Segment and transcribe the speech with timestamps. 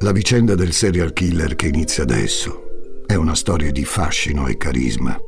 [0.00, 5.18] La vicenda del serial killer che inizia adesso è una storia di fascino e carisma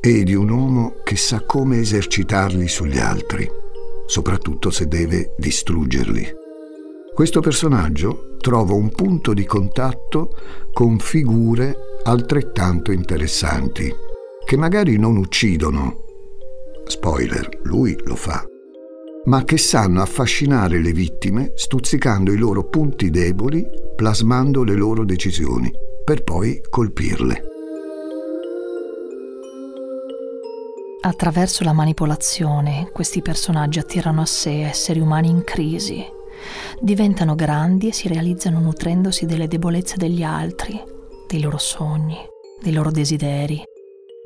[0.00, 3.50] e di un uomo che sa come esercitarli sugli altri,
[4.06, 6.32] soprattutto se deve distruggerli.
[7.12, 10.30] Questo personaggio trova un punto di contatto
[10.72, 13.92] con figure altrettanto interessanti,
[14.44, 16.04] che magari non uccidono.
[16.86, 18.46] Spoiler, lui lo fa
[19.24, 23.64] ma che sanno affascinare le vittime stuzzicando i loro punti deboli,
[23.94, 25.70] plasmando le loro decisioni,
[26.04, 27.44] per poi colpirle.
[31.04, 36.04] Attraverso la manipolazione, questi personaggi attirano a sé esseri umani in crisi.
[36.80, 40.80] Diventano grandi e si realizzano nutrendosi delle debolezze degli altri,
[41.28, 42.18] dei loro sogni,
[42.60, 43.62] dei loro desideri,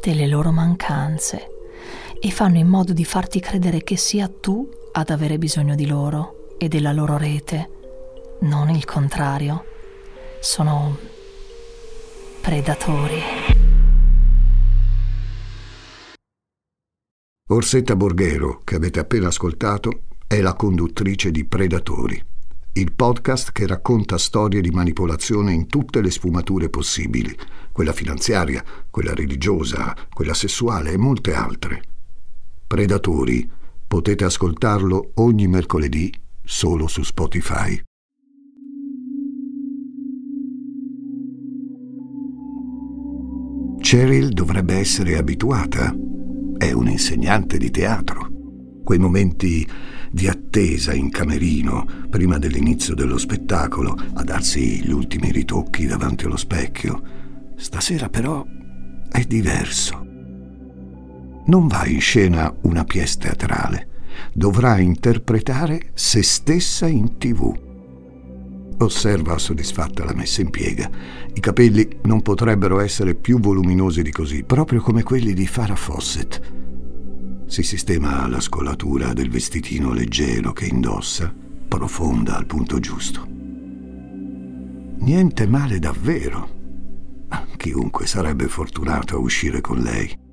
[0.02, 1.50] delle loro mancanze
[2.18, 6.56] e fanno in modo di farti credere che sia tu ad avere bisogno di loro
[6.56, 7.68] e della loro rete,
[8.40, 9.64] non il contrario.
[10.40, 10.96] Sono
[12.40, 13.20] predatori.
[17.48, 22.20] Orsetta Borghero, che avete appena ascoltato, è la conduttrice di Predatori,
[22.72, 27.36] il podcast che racconta storie di manipolazione in tutte le sfumature possibili,
[27.70, 31.82] quella finanziaria, quella religiosa, quella sessuale e molte altre.
[32.66, 33.48] Predatori
[33.88, 37.80] Potete ascoltarlo ogni mercoledì solo su Spotify.
[43.80, 45.94] Cheryl dovrebbe essere abituata.
[46.58, 48.28] È un insegnante di teatro.
[48.82, 49.64] Quei momenti
[50.10, 56.36] di attesa in camerino, prima dell'inizio dello spettacolo, a darsi gli ultimi ritocchi davanti allo
[56.36, 57.00] specchio.
[57.54, 58.44] Stasera però
[59.08, 60.05] è diverso
[61.46, 63.88] non va in scena una pièce teatrale,
[64.32, 67.64] dovrà interpretare se stessa in tv.
[68.78, 70.90] Osserva soddisfatta la messa in piega.
[71.32, 76.40] I capelli non potrebbero essere più voluminosi di così, proprio come quelli di Farah Fawcett.
[77.46, 81.32] Si sistema la scolatura del vestitino leggero che indossa,
[81.68, 83.26] profonda al punto giusto.
[84.98, 86.54] Niente male davvero.
[87.56, 90.24] Chiunque sarebbe fortunato a uscire con lei.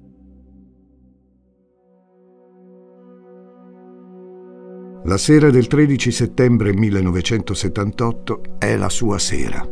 [5.06, 9.68] La sera del 13 settembre 1978 è la sua sera.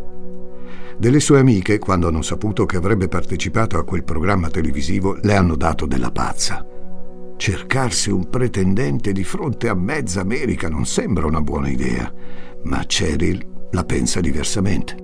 [0.98, 5.56] Delle sue amiche, quando hanno saputo che avrebbe partecipato a quel programma televisivo, le hanno
[5.56, 6.66] dato della pazza.
[7.38, 12.14] Cercarsi un pretendente di fronte a mezza America non sembra una buona idea,
[12.64, 14.98] ma Cheryl la pensa diversamente.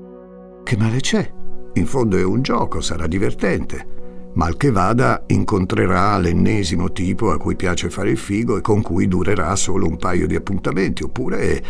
[0.62, 1.32] Che male c'è?
[1.76, 3.97] In fondo è un gioco, sarà divertente.
[4.38, 9.08] Mal che vada, incontrerà l'ennesimo tipo a cui piace fare il figo e con cui
[9.08, 11.64] durerà solo un paio di appuntamenti, oppure...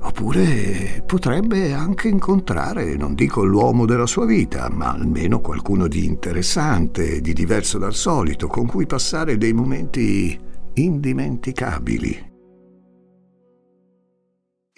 [0.00, 7.20] oppure potrebbe anche incontrare, non dico l'uomo della sua vita, ma almeno qualcuno di interessante,
[7.20, 10.40] di diverso dal solito, con cui passare dei momenti
[10.72, 12.32] indimenticabili.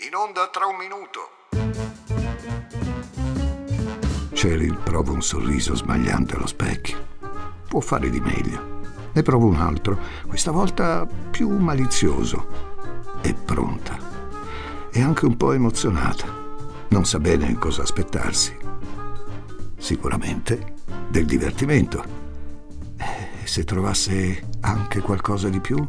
[0.06, 1.20] In onda tra un minuto.
[4.32, 7.11] Cheryl prova un sorriso smagliante allo specchio
[7.72, 8.80] può fare di meglio.
[9.14, 12.46] Ne provo un altro, questa volta più malizioso.
[13.22, 13.96] È pronta.
[14.90, 16.26] È anche un po' emozionata.
[16.88, 18.54] Non sa bene cosa aspettarsi.
[19.78, 20.74] Sicuramente
[21.08, 22.04] del divertimento.
[22.98, 25.82] E se trovasse anche qualcosa di più?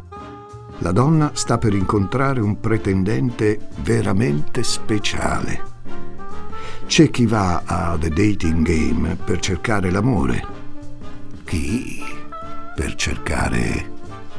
[0.78, 5.62] La donna sta per incontrare un pretendente veramente speciale.
[6.86, 10.62] C'è chi va a The Dating Game per cercare l'amore
[11.44, 12.02] chi
[12.74, 13.90] per cercare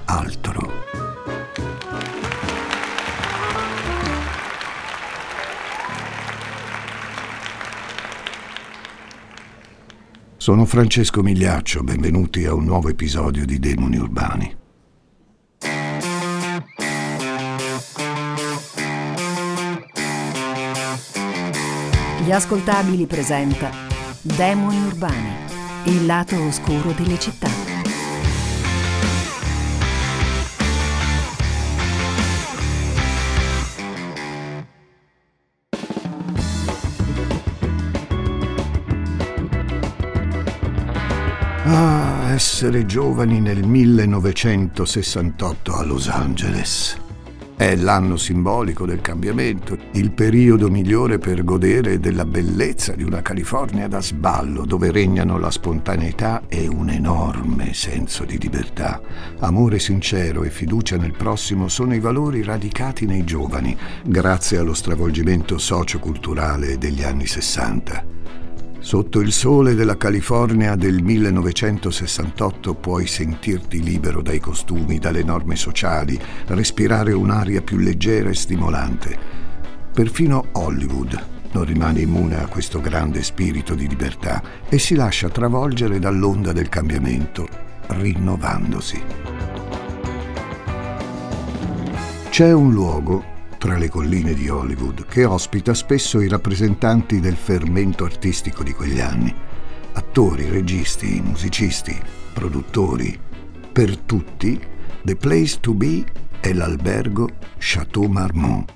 [0.06, 0.84] altro.
[10.38, 14.58] Sono Francesco Migliaccio, benvenuti a un nuovo episodio di Demoni Urbani.
[22.24, 23.72] Gli ascoltabili presenta
[24.22, 25.55] Demoni Urbani
[25.86, 27.50] il lato oscuro delle città.
[41.68, 47.05] Ah, essere giovani nel 1968 a Los Angeles.
[47.58, 53.88] È l'anno simbolico del cambiamento, il periodo migliore per godere della bellezza di una California
[53.88, 59.02] da sballo dove regnano la spontaneità e un'enorme enorme senso di libertà.
[59.40, 65.58] Amore sincero e fiducia nel prossimo sono i valori radicati nei giovani, grazie allo stravolgimento
[65.58, 68.14] socioculturale degli anni 60.
[68.86, 76.22] Sotto il sole della California del 1968 puoi sentirti libero dai costumi, dalle norme sociali,
[76.50, 79.18] respirare un'aria più leggera e stimolante.
[79.92, 81.20] Perfino Hollywood
[81.54, 86.70] non rimane immune a questo grande spirito di libertà e si lascia travolgere dall'onda del
[86.70, 87.48] cambiamento,
[87.88, 89.02] rinnovandosi.
[92.30, 93.34] C'è un luogo
[93.66, 99.00] tra le colline di Hollywood, che ospita spesso i rappresentanti del fermento artistico di quegli
[99.00, 99.34] anni.
[99.94, 102.00] Attori, registi, musicisti,
[102.32, 103.20] produttori.
[103.72, 104.62] Per tutti,
[105.02, 106.06] The Place to Be
[106.40, 107.28] è l'albergo
[107.58, 108.72] Chateau Marmont.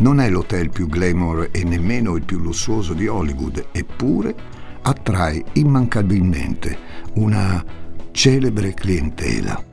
[0.00, 4.34] Non è l'hotel più glamour e nemmeno il più lussuoso di Hollywood, eppure
[4.82, 6.76] attrae immancabilmente
[7.14, 7.64] una
[8.10, 9.71] celebre clientela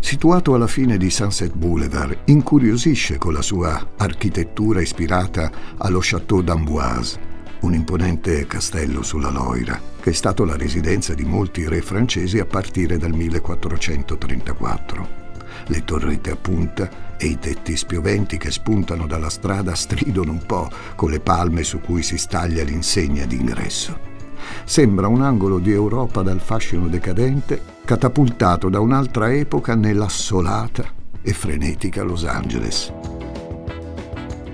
[0.00, 7.26] situato alla fine di Sunset Boulevard, incuriosisce con la sua architettura ispirata allo Château d'Amboise,
[7.60, 12.46] un imponente castello sulla Loira, che è stato la residenza di molti re francesi a
[12.46, 15.26] partire dal 1434.
[15.66, 20.70] Le torrette a punta e i tetti spioventi che spuntano dalla strada stridono un po'
[20.94, 24.17] con le palme su cui si staglia l'insegna d'ingresso.
[24.64, 30.84] Sembra un angolo di Europa dal fascino decadente catapultato da un'altra epoca nell'assolata
[31.22, 32.92] e frenetica Los Angeles.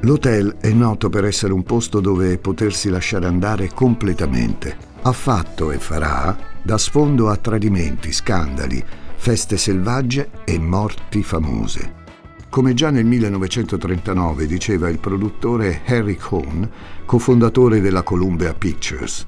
[0.01, 4.77] L'hotel è noto per essere un posto dove potersi lasciare andare completamente.
[5.03, 8.85] Ha fatto e farà da sfondo a tradimenti, scandali,
[9.17, 12.03] feste selvagge e morti famose.
[12.51, 16.71] Come già nel 1939 diceva il produttore Harry Cohn,
[17.05, 19.25] cofondatore della Columbia Pictures.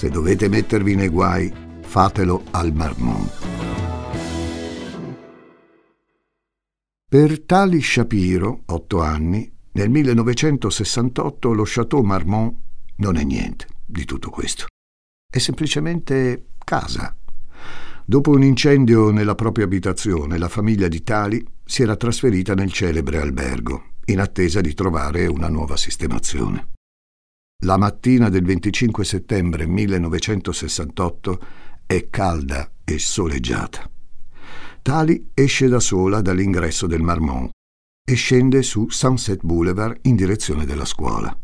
[0.00, 1.52] Se dovete mettervi nei guai,
[1.82, 3.30] fatelo al Marmont.
[7.06, 12.56] Per Tali Shapiro, otto anni, nel 1968 lo Chateau Marmont
[12.96, 14.68] non è niente di tutto questo.
[15.30, 17.14] È semplicemente casa.
[18.02, 23.18] Dopo un incendio nella propria abitazione, la famiglia di Tali si era trasferita nel celebre
[23.18, 26.68] albergo, in attesa di trovare una nuova sistemazione.
[27.64, 31.40] La mattina del 25 settembre 1968
[31.84, 33.86] è calda e soleggiata.
[34.80, 37.50] Tali esce da sola dall'ingresso del Marmont
[38.02, 41.38] e scende su Sunset Boulevard in direzione della scuola.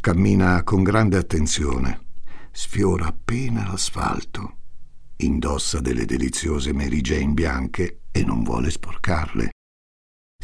[0.00, 2.08] Cammina con grande attenzione,
[2.52, 4.56] sfiora appena l'asfalto,
[5.16, 9.52] indossa delle deliziose Mary Jane bianche e non vuole sporcarle.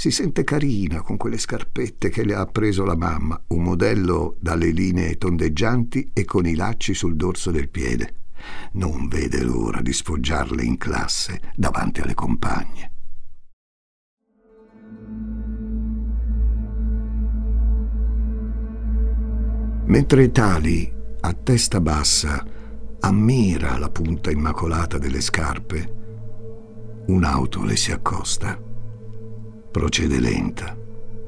[0.02, 4.72] Si sente carina con quelle scarpette che le ha preso la mamma, un modello dalle
[4.72, 8.14] linee tondeggianti e con i lacci sul dorso del piede
[8.72, 12.92] non vede l'ora di sfoggiarle in classe davanti alle compagne.
[19.84, 22.44] Mentre Tali, a testa bassa,
[22.98, 28.70] ammira la punta immacolata delle scarpe, un'auto le si accosta.
[29.72, 30.76] Procede lenta,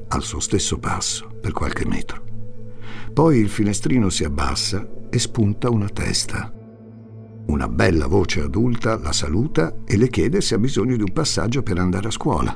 [0.07, 2.21] al suo stesso passo, per qualche metro.
[3.11, 6.53] Poi il finestrino si abbassa e spunta una testa.
[7.47, 11.63] Una bella voce adulta la saluta e le chiede se ha bisogno di un passaggio
[11.63, 12.55] per andare a scuola.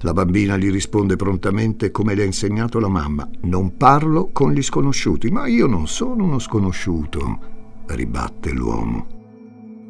[0.00, 3.30] La bambina gli risponde prontamente come le ha insegnato la mamma.
[3.42, 7.38] Non parlo con gli sconosciuti, ma io non sono uno sconosciuto,
[7.86, 9.17] ribatte l'uomo.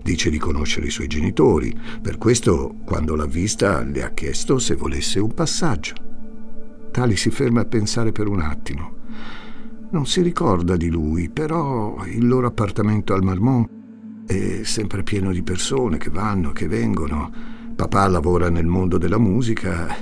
[0.08, 4.74] Dice di conoscere i suoi genitori, per questo quando l'ha vista le ha chiesto se
[4.74, 5.92] volesse un passaggio.
[6.90, 8.96] Tali si ferma a pensare per un attimo.
[9.90, 13.68] Non si ricorda di lui, però il loro appartamento al Marmont
[14.24, 17.30] è sempre pieno di persone che vanno, che vengono.
[17.76, 19.94] Papà lavora nel mondo della musica,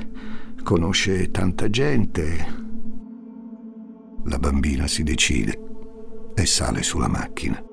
[0.63, 2.47] conosce tanta gente.
[4.23, 5.61] La bambina si decide
[6.33, 7.66] e sale sulla macchina.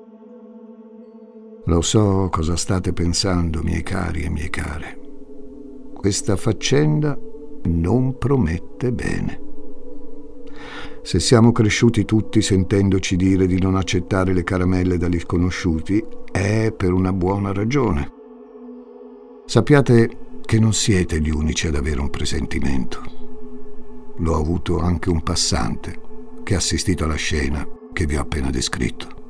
[1.66, 5.00] Lo so cosa state pensando, miei cari e mie care.
[5.94, 7.18] Questa faccenda
[7.64, 9.40] non promette bene.
[11.00, 16.92] Se siamo cresciuti tutti sentendoci dire di non accettare le caramelle dagli sconosciuti, è per
[16.92, 18.12] una buona ragione.
[19.46, 23.00] Sappiate che non siete gli unici ad avere un presentimento.
[24.16, 25.98] L'ho avuto anche un passante
[26.42, 29.23] che ha assistito alla scena che vi ho appena descritto.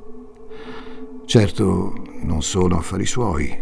[1.26, 3.56] Certo, non sono affari suoi,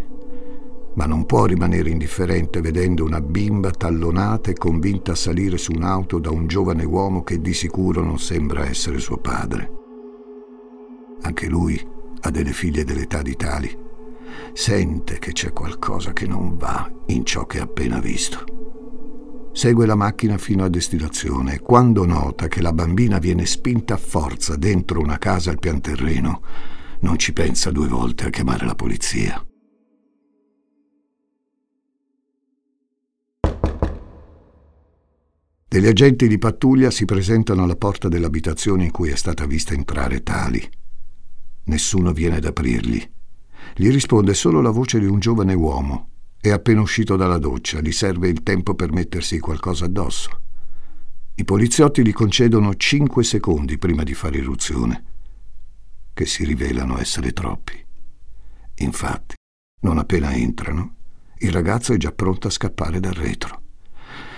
[0.94, 6.18] ma non può rimanere indifferente vedendo una bimba tallonata e convinta a salire su un'auto
[6.18, 9.70] da un giovane uomo che di sicuro non sembra essere suo padre.
[11.22, 11.80] Anche lui
[12.20, 13.78] ha delle figlie dell'età di tali.
[14.52, 18.44] Sente che c'è qualcosa che non va in ciò che ha appena visto.
[19.52, 23.98] Segue la macchina fino a destinazione e quando nota che la bambina viene spinta a
[23.98, 26.40] forza dentro una casa al pian terreno,
[27.02, 29.44] non ci pensa due volte a chiamare la polizia.
[35.68, 40.22] Degli agenti di pattuglia si presentano alla porta dell'abitazione in cui è stata vista entrare
[40.22, 40.62] Tali.
[41.64, 43.10] Nessuno viene ad aprirgli.
[43.74, 46.10] Gli risponde solo la voce di un giovane uomo.
[46.38, 50.40] È appena uscito dalla doccia, gli serve il tempo per mettersi qualcosa addosso.
[51.36, 55.11] I poliziotti gli concedono cinque secondi prima di fare irruzione,
[56.12, 57.84] che si rivelano essere troppi.
[58.76, 59.34] Infatti,
[59.80, 60.96] non appena entrano,
[61.38, 63.60] il ragazzo è già pronto a scappare dal retro.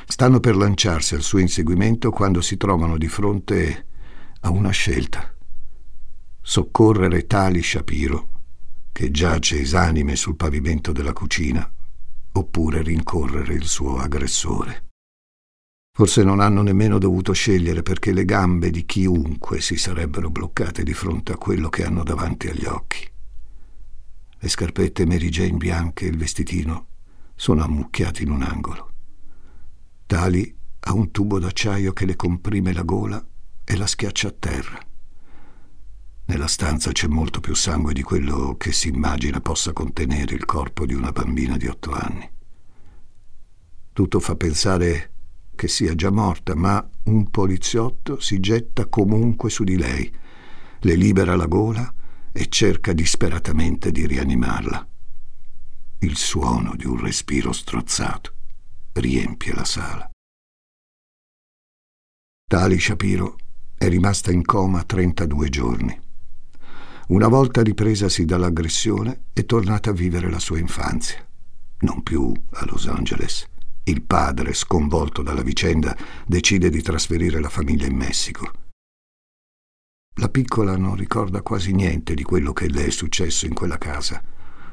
[0.07, 3.87] Stanno per lanciarsi al suo inseguimento quando si trovano di fronte
[4.41, 5.35] a una scelta.
[6.41, 8.29] Soccorrere Tali Shapiro,
[8.93, 11.71] che giace esanime sul pavimento della cucina,
[12.33, 14.94] oppure rincorrere il suo aggressore.
[15.97, 20.93] Forse non hanno nemmeno dovuto scegliere perché le gambe di chiunque si sarebbero bloccate di
[20.93, 23.09] fronte a quello che hanno davanti agli occhi.
[24.37, 26.87] Le scarpette Mary Jane bianche e il vestitino
[27.37, 28.91] sono ammucchiati in un angolo.
[30.05, 33.25] Tali ha un tubo d'acciaio che le comprime la gola
[33.63, 34.79] e la schiaccia a terra.
[36.25, 40.87] Nella stanza c'è molto più sangue di quello che si immagina possa contenere il corpo
[40.87, 42.29] di una bambina di otto anni.
[43.93, 45.13] Tutto fa pensare
[45.55, 50.13] che sia già morta, ma un poliziotto si getta comunque su di lei,
[50.81, 51.93] le libera la gola
[52.33, 54.89] e cerca disperatamente di rianimarla.
[56.01, 58.33] Il suono di un respiro strozzato
[58.93, 60.11] riempie la sala.
[62.47, 63.37] Tali Shapiro
[63.77, 66.01] è rimasta in coma 32 giorni.
[67.09, 71.27] Una volta ripresasi dall'aggressione è tornata a vivere la sua infanzia.
[71.81, 73.47] Non più a Los Angeles.
[73.87, 75.95] Il padre, sconvolto dalla vicenda,
[76.27, 78.51] decide di trasferire la famiglia in Messico.
[80.19, 84.23] La piccola non ricorda quasi niente di quello che le è successo in quella casa,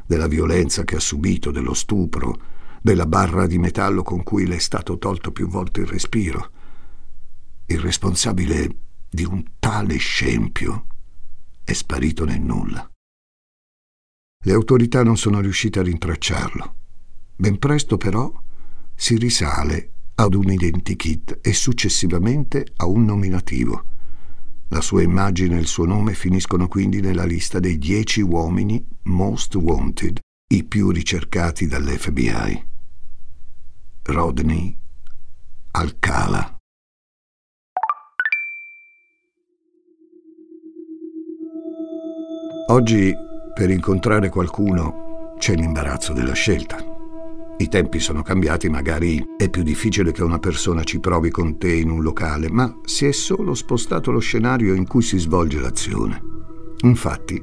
[0.05, 2.39] della violenza che ha subito, dello stupro,
[2.81, 6.51] della barra di metallo con cui le è stato tolto più volte il respiro.
[7.65, 8.69] Il responsabile
[9.09, 10.85] di un tale scempio
[11.65, 12.89] è sparito nel nulla.
[14.43, 16.75] Le autorità non sono riuscite a rintracciarlo.
[17.35, 18.31] Ben presto però
[19.01, 23.83] si risale ad un identikit e successivamente a un nominativo.
[24.67, 29.55] La sua immagine e il suo nome finiscono quindi nella lista dei dieci uomini most
[29.55, 30.19] wanted,
[30.53, 32.63] i più ricercati dall'FBI.
[34.03, 34.77] Rodney
[35.71, 36.57] Alcala.
[42.67, 43.11] Oggi
[43.51, 46.90] per incontrare qualcuno c'è l'imbarazzo della scelta.
[47.61, 51.71] I tempi sono cambiati, magari è più difficile che una persona ci provi con te
[51.71, 56.19] in un locale, ma si è solo spostato lo scenario in cui si svolge l'azione.
[56.81, 57.39] Infatti,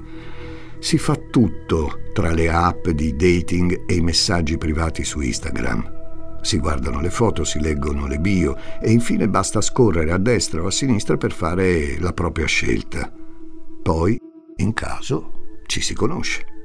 [0.80, 5.88] si fa tutto tra le app di dating e i messaggi privati su Instagram.
[6.42, 10.66] Si guardano le foto, si leggono le bio e infine basta scorrere a destra o
[10.66, 13.08] a sinistra per fare la propria scelta.
[13.80, 14.18] Poi,
[14.56, 16.57] in caso, ci si conosce.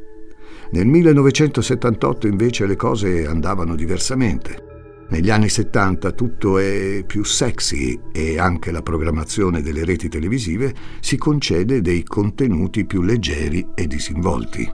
[0.74, 5.06] Nel 1978 invece le cose andavano diversamente.
[5.10, 11.16] Negli anni 70 tutto è più sexy e anche la programmazione delle reti televisive si
[11.16, 14.68] concede dei contenuti più leggeri e disinvolti.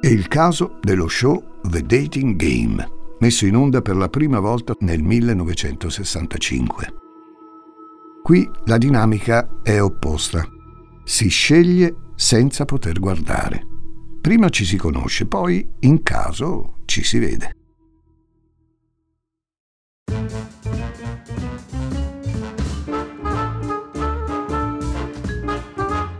[0.00, 4.76] È il caso dello show The Dating Game messo in onda per la prima volta
[4.78, 6.94] nel 1965.
[8.22, 10.46] Qui la dinamica è opposta.
[11.02, 13.69] Si sceglie senza poter guardare.
[14.20, 17.54] Prima ci si conosce, poi, in caso, ci si vede.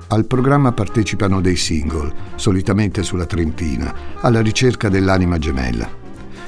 [0.08, 5.88] Al programma partecipano dei single, solitamente sulla trentina, alla ricerca dell'anima gemella.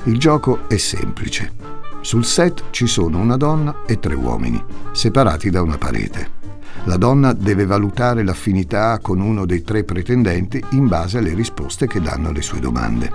[0.04, 1.52] Il gioco è semplice.
[2.00, 6.51] Sul set ci sono una donna e tre uomini, separati da una parete.
[6.84, 12.00] La donna deve valutare l'affinità con uno dei tre pretendenti in base alle risposte che
[12.00, 13.10] danno alle sue domande.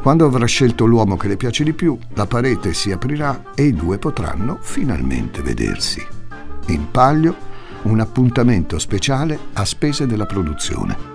[0.00, 3.72] Quando avrà scelto l'uomo che le piace di più, la parete si aprirà e i
[3.72, 6.06] due potranno finalmente vedersi.
[6.66, 7.34] In palio,
[7.84, 11.12] un appuntamento speciale a spese della produzione.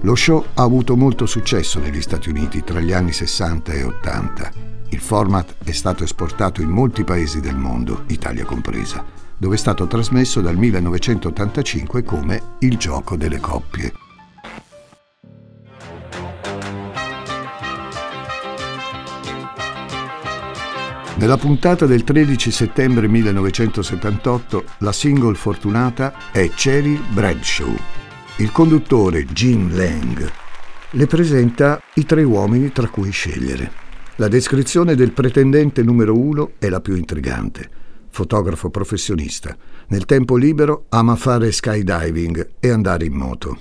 [0.00, 4.50] Lo show ha avuto molto successo negli Stati Uniti tra gli anni 60 e 80.
[4.90, 9.04] Il format è stato esportato in molti paesi del mondo, Italia compresa,
[9.36, 13.92] dove è stato trasmesso dal 1985 come Il gioco delle coppie.
[21.18, 27.74] Nella puntata del 13 settembre 1978 la single fortunata è Cheryl Bradshaw.
[28.36, 30.30] Il conduttore Jim Lang
[30.90, 33.84] le presenta i tre uomini tra cui scegliere.
[34.16, 37.75] La descrizione del pretendente numero uno è la più intrigante.
[38.16, 39.54] Fotografo professionista.
[39.88, 43.58] Nel tempo libero ama fare skydiving e andare in moto.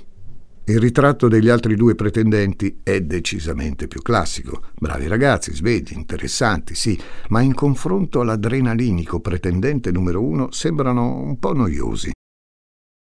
[0.64, 4.62] Il ritratto degli altri due pretendenti è decisamente più classico.
[4.80, 6.98] Bravi ragazzi, svegli, interessanti, sì,
[7.28, 12.12] ma in confronto all'adrenalinico pretendente numero uno sembrano un po' noiosi.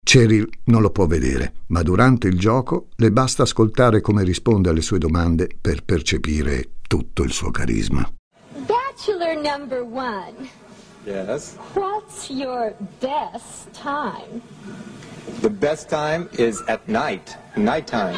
[0.01, 4.81] Cheryl non lo può vedere, ma durante il gioco le basta ascoltare come risponde alle
[4.81, 8.09] sue domande per percepire tutto il suo carisma.
[8.65, 10.62] Bachelor number one.
[11.05, 11.57] Yes.
[11.73, 14.41] What's your best time?
[15.41, 18.15] The best time is at night, nighttime,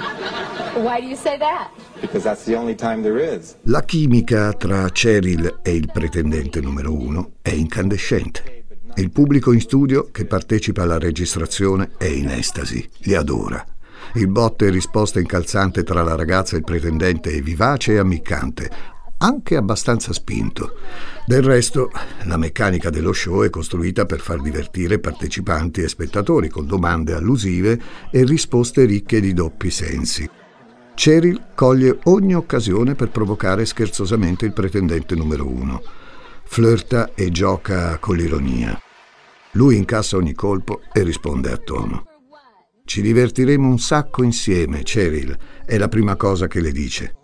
[0.84, 1.70] Why do you say that?
[2.02, 3.56] because that's the only time there is.
[3.64, 8.64] La chimica tra Cheryl e il pretendente numero uno è incandescente.
[8.96, 13.64] Il pubblico in studio che partecipa alla registrazione è in estasi, li adora.
[14.14, 18.70] Il botte e risposta incalzante tra la ragazza e il pretendente è vivace e ammiccante,
[19.18, 20.76] anche abbastanza spinto.
[21.26, 21.92] Del resto,
[22.24, 27.80] la meccanica dello show è costruita per far divertire partecipanti e spettatori con domande allusive
[28.12, 30.30] e risposte ricche di doppi sensi.
[30.96, 35.82] Cheryl coglie ogni occasione per provocare scherzosamente il pretendente numero uno.
[36.44, 38.80] Flirta e gioca con l'ironia.
[39.52, 42.06] Lui incassa ogni colpo e risponde a tono.
[42.86, 47.16] Ci divertiremo un sacco insieme, Cheryl, è la prima cosa che le dice.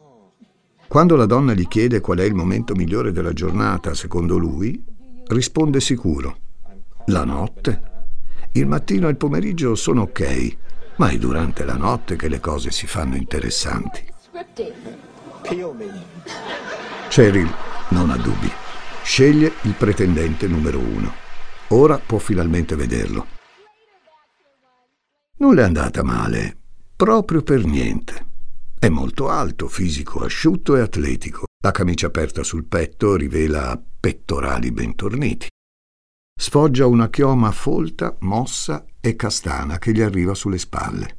[0.91, 4.83] Quando la donna gli chiede qual è il momento migliore della giornata, secondo lui,
[5.27, 6.37] risponde sicuro.
[7.05, 7.81] La notte.
[8.51, 10.57] Il mattino e il pomeriggio sono ok,
[10.97, 14.03] ma è durante la notte che le cose si fanno interessanti.
[17.07, 17.49] Cheryl
[17.91, 18.51] non ha dubbi.
[19.01, 21.13] Sceglie il pretendente numero uno.
[21.69, 23.27] Ora può finalmente vederlo.
[25.37, 26.57] Non le è andata male,
[26.97, 28.30] proprio per niente.
[28.83, 31.43] È molto alto, fisico, asciutto e atletico.
[31.63, 35.45] La camicia aperta sul petto rivela pettorali ben torniti.
[36.33, 41.17] Sfoggia una chioma folta, mossa e castana che gli arriva sulle spalle.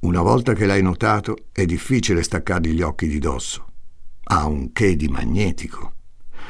[0.00, 3.66] Una volta che l'hai notato, è difficile staccargli gli occhi di dosso.
[4.24, 5.92] Ha un che di magnetico.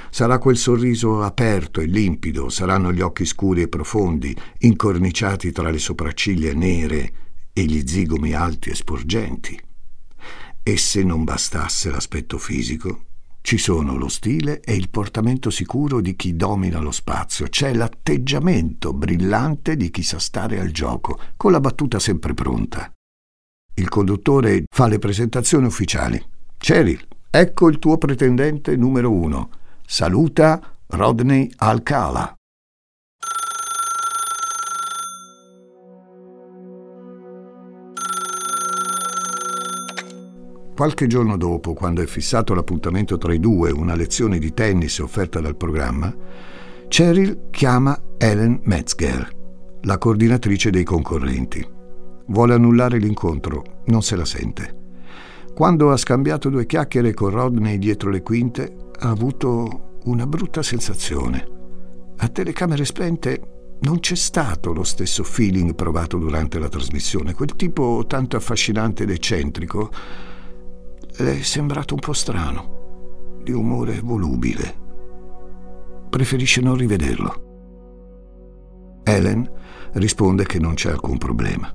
[0.08, 5.78] Sarà quel sorriso aperto e limpido, saranno gli occhi scuri e profondi, incorniciati tra le
[5.78, 7.12] sopracciglia nere
[7.52, 9.64] e gli zigomi alti e sporgenti.
[10.68, 13.04] E se non bastasse l'aspetto fisico,
[13.40, 18.92] ci sono lo stile e il portamento sicuro di chi domina lo spazio, c'è l'atteggiamento
[18.92, 22.92] brillante di chi sa stare al gioco, con la battuta sempre pronta.
[23.74, 26.20] Il conduttore fa le presentazioni ufficiali.
[26.58, 29.50] Cheryl, ecco il tuo pretendente numero uno.
[29.86, 32.35] Saluta Rodney Alcala.
[40.76, 45.40] Qualche giorno dopo, quando è fissato l'appuntamento tra i due, una lezione di tennis offerta
[45.40, 46.14] dal programma,
[46.86, 49.26] Cheryl chiama Ellen Metzger,
[49.80, 51.66] la coordinatrice dei concorrenti.
[52.26, 54.76] Vuole annullare l'incontro, non se la sente.
[55.54, 61.48] Quando ha scambiato due chiacchiere con Rodney dietro le quinte, ha avuto una brutta sensazione.
[62.18, 67.32] A telecamere spente non c'è stato lo stesso feeling provato durante la trasmissione.
[67.32, 69.90] Quel tipo tanto affascinante ed eccentrico
[71.18, 74.84] le è sembrato un po' strano, di umore volubile.
[76.10, 77.44] Preferisce non rivederlo.
[79.02, 79.50] Helen
[79.94, 81.72] risponde che non c'è alcun problema.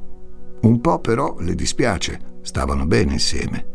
[0.62, 3.65] Un po' però le dispiace, stavano bene insieme.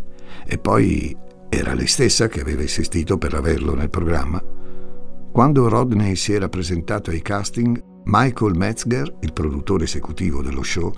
[0.47, 1.17] E poi
[1.49, 4.43] era lei stessa che aveva insistito per averlo nel programma.
[5.33, 10.93] Quando Rodney si era presentato ai casting, Michael Metzger, il produttore esecutivo dello show,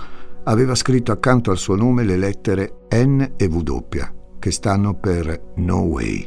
[0.44, 3.86] aveva scritto accanto al suo nome le lettere N e W,
[4.38, 6.26] che stanno per No Way.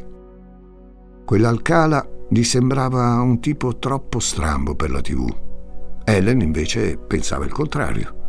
[1.25, 5.27] Quell'Alcala gli sembrava un tipo troppo strambo per la TV.
[6.03, 8.19] Ellen invece pensava il contrario.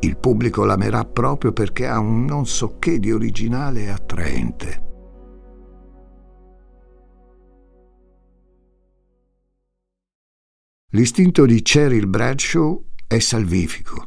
[0.00, 4.86] Il pubblico l'amerà proprio perché ha un non so che di originale e attraente.
[10.92, 14.06] L'istinto di Cheryl Bradshaw è salvifico.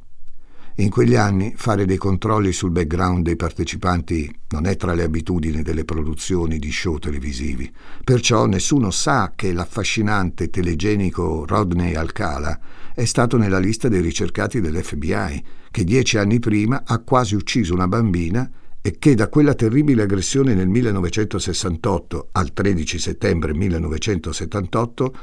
[0.76, 5.62] In quegli anni fare dei controlli sul background dei partecipanti non è tra le abitudini
[5.62, 7.70] delle produzioni di show televisivi,
[8.04, 12.58] perciò nessuno sa che l'affascinante telegenico Rodney Alcala
[12.96, 17.88] è stato nella lista dei ricercati dell'FBI, che dieci anni prima ha quasi ucciso una
[17.88, 18.50] bambina
[18.82, 25.16] e che da quella terribile aggressione nel 1968 al 13 settembre 1978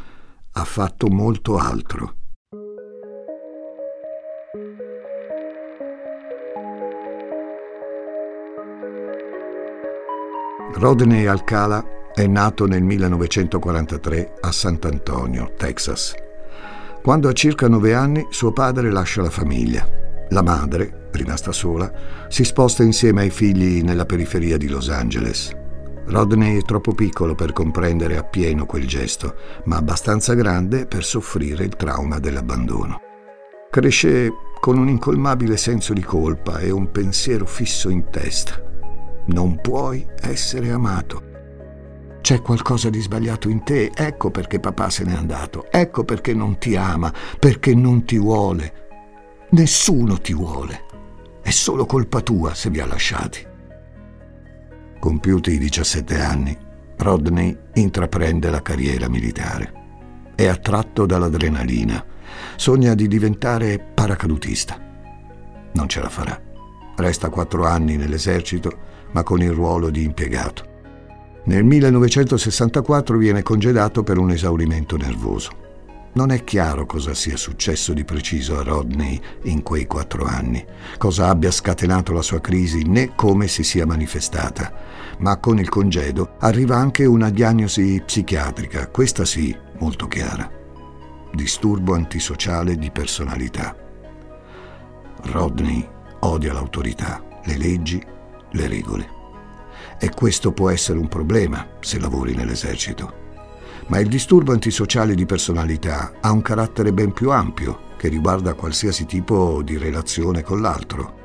[0.52, 2.14] ha fatto molto altro.
[10.78, 16.14] Rodney Alcala è nato nel 1943 a Sant'Antonio, Texas.
[17.02, 19.84] Quando ha circa nove anni suo padre lascia la famiglia.
[20.28, 21.92] La madre, rimasta sola,
[22.28, 25.50] si sposta insieme ai figli nella periferia di Los Angeles.
[26.06, 31.74] Rodney è troppo piccolo per comprendere appieno quel gesto, ma abbastanza grande per soffrire il
[31.74, 33.00] trauma dell'abbandono.
[33.68, 38.62] Cresce con un incolmabile senso di colpa e un pensiero fisso in testa.
[39.28, 41.22] Non puoi essere amato.
[42.22, 46.58] C'è qualcosa di sbagliato in te, ecco perché papà se n'è andato, ecco perché non
[46.58, 48.86] ti ama, perché non ti vuole.
[49.50, 50.84] Nessuno ti vuole.
[51.42, 53.46] È solo colpa tua se vi ha lasciati.
[54.98, 56.56] Compiuti i 17 anni,
[56.96, 59.72] Rodney intraprende la carriera militare.
[60.34, 62.04] È attratto dall'adrenalina.
[62.56, 64.78] Sogna di diventare paracadutista.
[65.72, 66.40] Non ce la farà.
[66.96, 70.68] Resta quattro anni nell'esercito ma con il ruolo di impiegato.
[71.44, 75.66] Nel 1964 viene congedato per un esaurimento nervoso.
[76.12, 80.64] Non è chiaro cosa sia successo di preciso a Rodney in quei quattro anni,
[80.98, 84.72] cosa abbia scatenato la sua crisi né come si sia manifestata,
[85.18, 90.50] ma con il congedo arriva anche una diagnosi psichiatrica, questa sì, molto chiara.
[91.32, 93.76] Disturbo antisociale di personalità.
[95.22, 95.86] Rodney
[96.20, 98.02] odia l'autorità, le leggi
[98.52, 99.16] le regole.
[99.98, 103.26] E questo può essere un problema se lavori nell'esercito.
[103.88, 109.06] Ma il disturbo antisociale di personalità ha un carattere ben più ampio che riguarda qualsiasi
[109.06, 111.16] tipo di relazione con l'altro.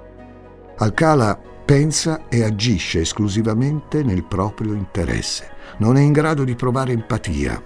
[0.77, 7.61] Alcala pensa e agisce esclusivamente nel proprio interesse, non è in grado di provare empatia,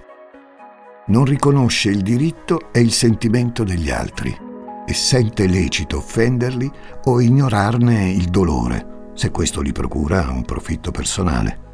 [1.07, 4.37] non riconosce il diritto e il sentimento degli altri
[4.85, 6.69] e sente lecito offenderli
[7.05, 11.65] o ignorarne il dolore se questo gli procura un profitto personale.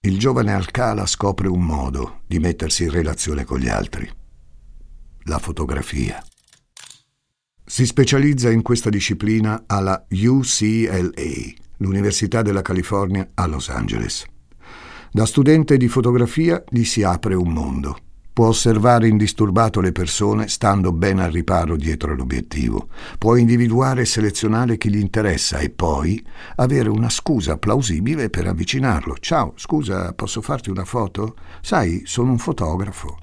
[0.00, 4.10] Il giovane Alcala scopre un modo di mettersi in relazione con gli altri.
[5.24, 6.24] La fotografia.
[7.66, 14.24] Si specializza in questa disciplina alla UCLA, l'Università della California a Los Angeles.
[15.10, 17.98] Da studente di fotografia gli si apre un mondo
[18.34, 22.88] Può osservare indisturbato le persone stando ben al riparo dietro l'obiettivo.
[23.16, 26.20] Può individuare e selezionare chi gli interessa e poi
[26.56, 29.18] avere una scusa plausibile per avvicinarlo.
[29.20, 31.36] Ciao, scusa, posso farti una foto?
[31.60, 33.16] Sai, sono un fotografo.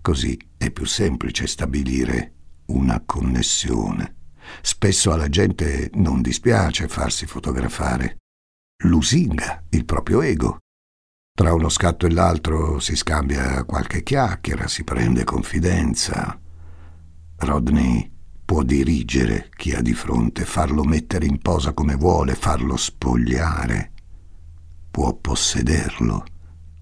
[0.00, 2.34] Così è più semplice stabilire
[2.66, 4.14] una connessione.
[4.62, 8.18] Spesso alla gente non dispiace farsi fotografare.
[8.84, 10.58] Lusinga il proprio ego
[11.40, 16.38] tra uno scatto e l'altro si scambia qualche chiacchiera, si prende confidenza.
[17.36, 18.12] Rodney
[18.44, 23.92] può dirigere chi ha di fronte, farlo mettere in posa come vuole, farlo spogliare.
[24.90, 26.24] Può possederlo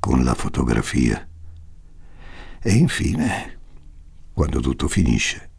[0.01, 1.25] con la fotografia.
[2.61, 3.61] E infine,
[4.33, 5.51] quando tutto finisce,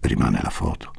[0.00, 0.92] rimane la foto,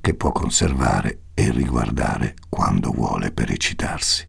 [0.00, 4.26] che può conservare e riguardare quando vuole per eccitarsi.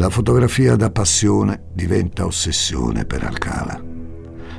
[0.00, 3.84] La fotografia da passione diventa ossessione per Alcala.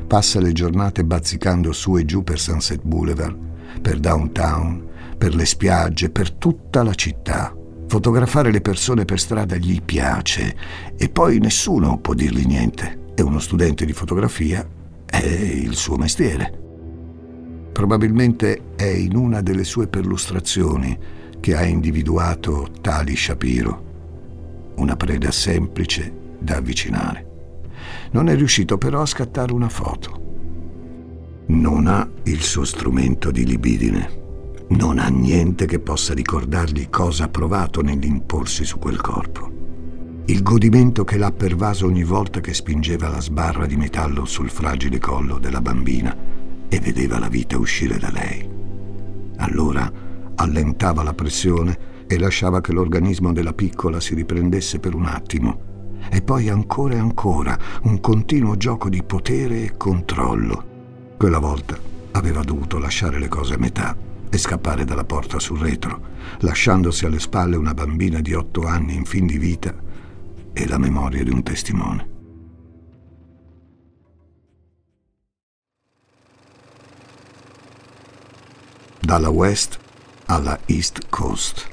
[0.06, 3.36] Passa le giornate bazzicando su e giù per Sunset Boulevard,
[3.82, 7.56] per downtown, per le spiagge, per tutta la città.
[7.88, 10.56] Fotografare le persone per strada gli piace
[10.96, 13.06] e poi nessuno può dirgli niente.
[13.16, 14.64] È uno studente di fotografia,
[15.08, 16.60] è il suo mestiere.
[17.72, 20.96] Probabilmente è in una delle sue perlustrazioni
[21.40, 23.90] che ha individuato tali Shapiro
[24.82, 27.30] una preda semplice da avvicinare.
[28.12, 30.20] Non è riuscito però a scattare una foto.
[31.48, 34.20] Non ha il suo strumento di libidine.
[34.70, 39.50] Non ha niente che possa ricordargli cosa ha provato nell'imporsi su quel corpo.
[40.26, 44.98] Il godimento che l'ha pervaso ogni volta che spingeva la sbarra di metallo sul fragile
[44.98, 46.16] collo della bambina
[46.70, 48.50] e vedeva la vita uscire da lei.
[49.38, 49.92] Allora
[50.36, 55.70] allentava la pressione e lasciava che l'organismo della piccola si riprendesse per un attimo.
[56.10, 61.14] E poi ancora e ancora un continuo gioco di potere e controllo.
[61.16, 61.80] Quella volta
[62.12, 63.96] aveva dovuto lasciare le cose a metà
[64.30, 66.02] e scappare dalla porta sul retro,
[66.40, 69.74] lasciandosi alle spalle una bambina di otto anni in fin di vita
[70.52, 72.10] e la memoria di un testimone.
[79.00, 79.80] Dalla West
[80.26, 81.68] alla East Coast,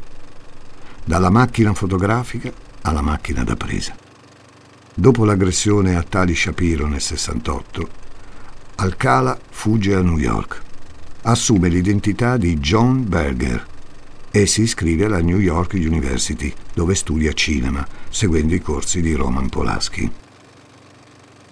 [1.09, 3.97] dalla macchina fotografica alla macchina da presa.
[4.95, 7.89] Dopo l'aggressione a Tali Shapiro nel 68,
[8.75, 10.61] Alcala fugge a New York,
[11.23, 13.67] assume l'identità di John Berger
[14.31, 19.49] e si iscrive alla New York University, dove studia cinema, seguendo i corsi di Roman
[19.49, 20.13] Polanski.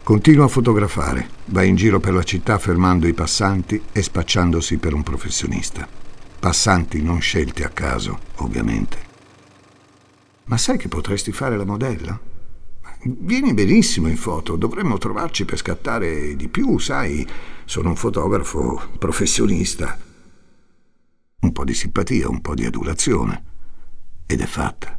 [0.02, 4.92] Continua a fotografare, va in giro per la città fermando i passanti e spacciandosi per
[4.92, 5.88] un professionista.
[6.38, 9.06] Passanti non scelti a caso, ovviamente.
[10.46, 12.18] Ma sai che potresti fare la modella?
[13.02, 17.26] Vieni benissimo in foto, dovremmo trovarci per scattare di più, sai,
[17.64, 19.98] sono un fotografo professionista.
[21.40, 23.44] Un po' di simpatia, un po' di adulazione.
[24.26, 24.98] Ed è fatta.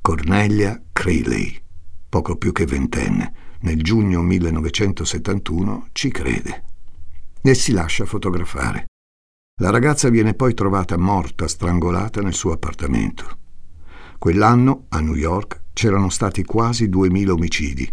[0.00, 1.60] Cornelia Crayley,
[2.08, 6.64] poco più che ventenne, nel giugno 1971 ci crede
[7.40, 8.86] e si lascia fotografare.
[9.60, 13.38] La ragazza viene poi trovata morta, strangolata nel suo appartamento.
[14.22, 17.92] Quell'anno, a New York, c'erano stati quasi 2000 omicidi,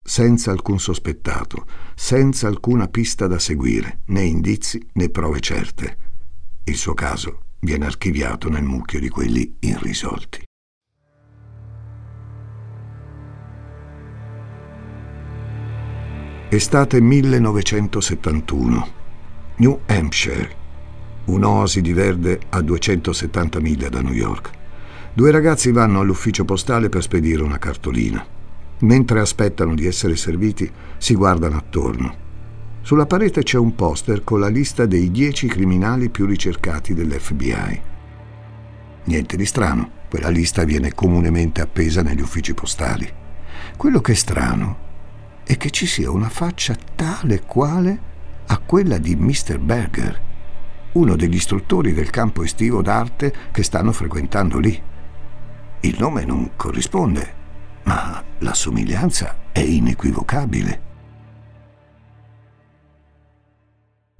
[0.00, 5.96] senza alcun sospettato, senza alcuna pista da seguire, né indizi né prove certe.
[6.62, 10.44] Il suo caso viene archiviato nel mucchio di quelli irrisolti.
[16.48, 18.88] Estate 1971.
[19.56, 20.56] New Hampshire,
[21.24, 24.55] un'oasi di verde a 270 miglia da New York.
[25.16, 28.22] Due ragazzi vanno all'ufficio postale per spedire una cartolina.
[28.80, 32.14] Mentre aspettano di essere serviti, si guardano attorno.
[32.82, 37.80] Sulla parete c'è un poster con la lista dei dieci criminali più ricercati dell'FBI.
[39.04, 43.10] Niente di strano, quella lista viene comunemente appesa negli uffici postali.
[43.74, 44.78] Quello che è strano
[45.44, 47.98] è che ci sia una faccia tale quale
[48.48, 49.58] a quella di Mr.
[49.60, 50.20] Berger,
[50.92, 54.82] uno degli istruttori del campo estivo d'arte che stanno frequentando lì.
[55.86, 57.34] Il nome non corrisponde,
[57.84, 60.82] ma la somiglianza è inequivocabile.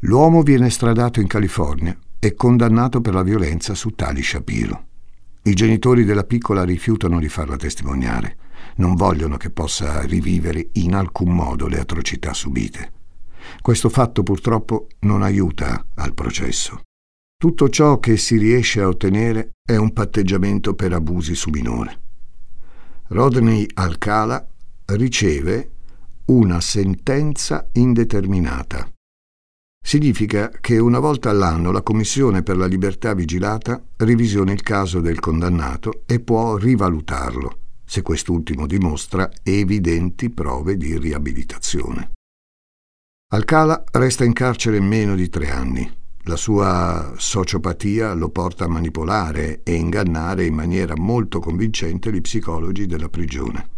[0.03, 4.85] L'uomo viene stradato in California e condannato per la violenza su Tali Shapiro.
[5.43, 8.37] I genitori della piccola rifiutano di farla testimoniare.
[8.77, 12.93] Non vogliono che possa rivivere in alcun modo le atrocità subite.
[13.61, 16.83] Questo fatto purtroppo non aiuta al processo.
[17.39, 22.01] Tutto ciò che si riesce a ottenere è un patteggiamento per abusi su minore.
[23.09, 24.45] Rodney Alcala
[24.87, 25.71] riceve
[26.27, 28.91] una sentenza indeterminata.
[29.85, 35.21] Significa che una volta all'anno la Commissione per la libertà vigilata revisiona il caso del
[35.21, 42.13] condannato e può rivalutarlo, se quest'ultimo dimostra evidenti prove di riabilitazione.
[43.33, 49.63] Alcala resta in carcere meno di tre anni, la sua sociopatia lo porta a manipolare
[49.63, 53.69] e ingannare in maniera molto convincente gli psicologi della prigione.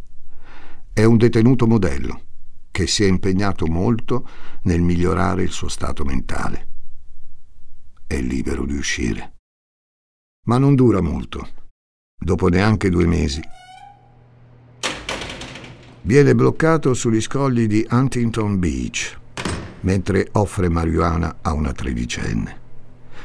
[0.91, 2.23] È un detenuto modello
[2.71, 4.27] che si è impegnato molto
[4.63, 6.69] nel migliorare il suo stato mentale.
[8.07, 9.35] È libero di uscire.
[10.47, 11.47] Ma non dura molto.
[12.19, 13.43] Dopo neanche due mesi
[16.03, 19.19] viene bloccato sugli scogli di Huntington Beach
[19.81, 22.67] mentre offre marijuana a una tredicenne.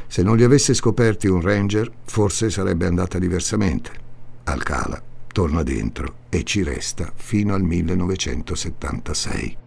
[0.07, 3.91] Se non li avesse scoperti un ranger, forse sarebbe andata diversamente.
[4.43, 9.57] Alcala torna dentro e ci resta fino al 1976.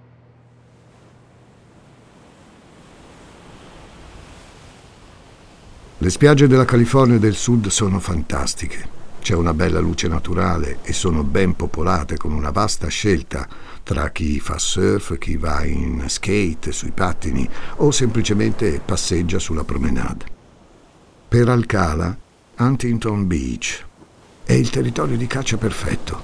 [5.99, 8.96] Le spiagge della California del Sud sono fantastiche.
[9.27, 13.49] C'è una bella luce naturale e sono ben popolate con una vasta scelta
[13.83, 20.27] tra chi fa surf, chi va in skate, sui pattini o semplicemente passeggia sulla promenade.
[21.27, 22.17] Per Alcala,
[22.57, 23.85] Huntington Beach
[24.45, 26.23] è il territorio di caccia perfetto.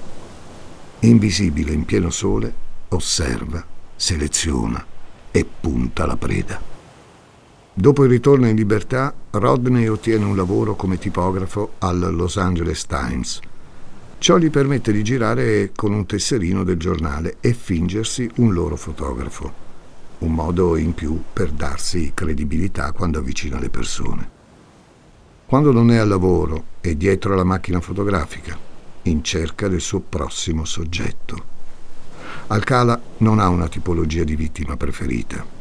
[1.01, 2.55] Invisibile in pieno sole,
[2.91, 4.87] osserva, seleziona
[5.33, 6.72] e punta la preda.
[7.75, 13.41] Dopo il ritorno in libertà, Rodney ottiene un lavoro come tipografo al Los Angeles Times.
[14.19, 19.51] Ciò gli permette di girare con un tesserino del giornale e fingersi un loro fotografo.
[20.19, 24.31] Un modo in più per darsi credibilità quando avvicina le persone.
[25.47, 28.55] Quando non è al lavoro è dietro alla macchina fotografica,
[29.05, 31.45] in cerca del suo prossimo soggetto.
[32.49, 35.52] Alcala non ha una tipologia di vittima preferita.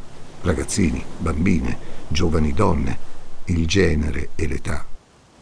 [0.41, 1.77] Ragazzini, bambine,
[2.07, 2.97] giovani donne,
[3.45, 4.85] il genere e l'età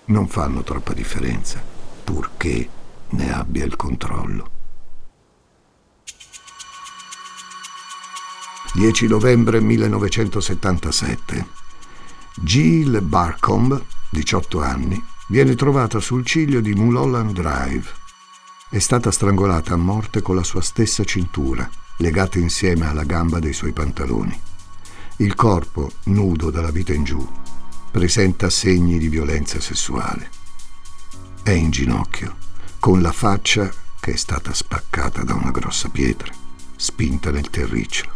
[0.06, 1.62] non fanno troppa differenza,
[2.04, 2.68] purché
[3.10, 4.58] ne abbia il controllo.
[8.74, 11.48] 10 novembre 1977.
[12.36, 17.88] Jill Barcombe, 18 anni, viene trovata sul ciglio di Mulholland Drive.
[18.70, 23.54] È stata strangolata a morte con la sua stessa cintura, legata insieme alla gamba dei
[23.54, 24.40] suoi pantaloni.
[25.22, 27.28] Il corpo, nudo dalla vita in giù,
[27.92, 30.30] presenta segni di violenza sessuale.
[31.44, 32.38] È in ginocchio,
[32.80, 36.32] con la faccia che è stata spaccata da una grossa pietra,
[36.74, 38.10] spinta nel terriccio.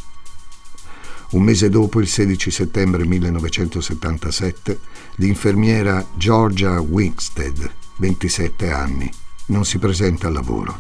[1.32, 4.80] Un mese dopo, il 16 settembre 1977,
[5.16, 9.12] l'infermiera Georgia Winstead, 27 anni,
[9.48, 10.80] non si presenta al lavoro.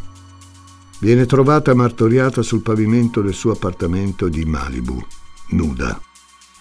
[0.99, 5.05] Viene trovata martoriata sul pavimento del suo appartamento di Malibu,
[5.49, 5.99] nuda.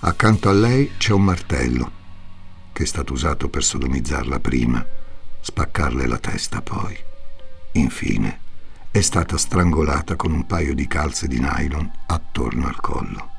[0.04, 1.92] Accanto a lei c'è un martello,
[2.72, 4.84] che è stato usato per sodomizzarla prima,
[5.40, 6.96] spaccarle la testa poi.
[7.74, 8.40] Infine,
[8.90, 13.30] è stata strangolata con un paio di calze di nylon attorno al collo.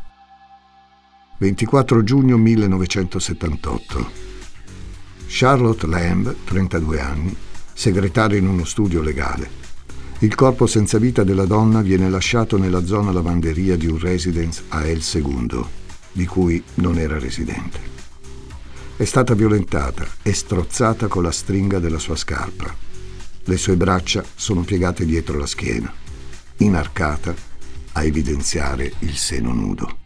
[1.40, 4.12] 24 giugno 1978.
[5.28, 7.36] Charlotte Lamb, 32 anni,
[7.74, 9.62] segretaria in uno studio legale.
[10.20, 14.86] Il corpo senza vita della donna viene lasciato nella zona lavanderia di un residence a
[14.86, 15.82] El Segundo,
[16.14, 17.92] di cui non era residente.
[18.96, 22.74] È stata violentata e strozzata con la stringa della sua scarpa.
[23.44, 25.94] Le sue braccia sono piegate dietro la schiena,
[26.58, 27.36] inarcata
[27.94, 29.98] a evidenziare il seno nudo.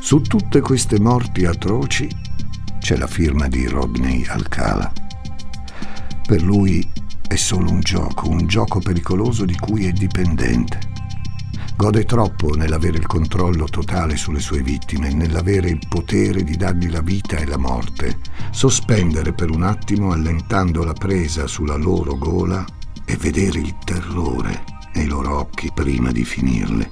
[0.00, 2.08] Su tutte queste morti atroci
[2.80, 4.90] c'è la firma di Rodney Alcala.
[6.26, 6.86] Per lui
[7.28, 10.96] è solo un gioco, un gioco pericoloso di cui è dipendente.
[11.76, 17.02] Gode troppo nell'avere il controllo totale sulle sue vittime, nell'avere il potere di dargli la
[17.02, 18.18] vita e la morte,
[18.50, 22.64] sospendere per un attimo allentando la presa sulla loro gola
[23.04, 24.64] e vedere il terrore
[24.94, 26.90] nei loro occhi prima di finirle.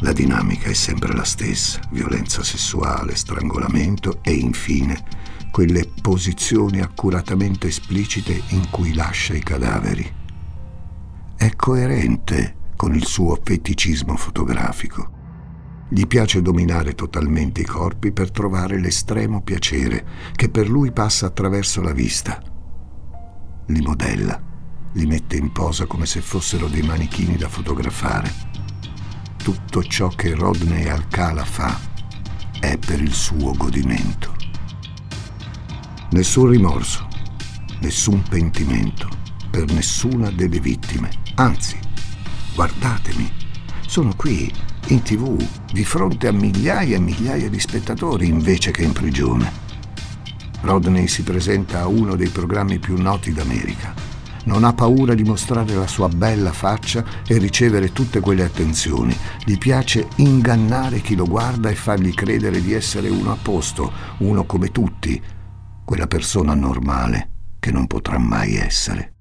[0.00, 5.24] La dinamica è sempre la stessa, violenza sessuale, strangolamento e infine
[5.56, 10.06] quelle posizioni accuratamente esplicite in cui lascia i cadaveri.
[11.34, 15.08] È coerente con il suo feticismo fotografico.
[15.88, 21.80] Gli piace dominare totalmente i corpi per trovare l'estremo piacere che per lui passa attraverso
[21.80, 22.38] la vista.
[23.68, 24.38] Li modella,
[24.92, 28.30] li mette in posa come se fossero dei manichini da fotografare
[29.42, 31.80] tutto ciò che Rodney Alcala fa
[32.60, 34.35] è per il suo godimento.
[36.10, 37.08] Nessun rimorso,
[37.80, 39.08] nessun pentimento
[39.50, 41.10] per nessuna delle vittime.
[41.34, 41.76] Anzi,
[42.54, 43.30] guardatemi,
[43.86, 44.52] sono qui
[44.88, 45.36] in tv
[45.72, 49.64] di fronte a migliaia e migliaia di spettatori invece che in prigione.
[50.60, 54.06] Rodney si presenta a uno dei programmi più noti d'America
[54.46, 59.16] non ha paura di mostrare la sua bella faccia e ricevere tutte quelle attenzioni.
[59.44, 64.44] Gli piace ingannare chi lo guarda e fargli credere di essere uno a posto, uno
[64.44, 65.20] come tutti,
[65.86, 69.14] quella persona normale che non potrà mai essere.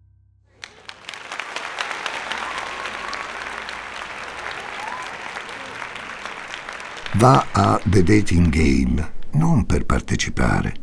[7.14, 10.74] Va a The Dating Game non per partecipare,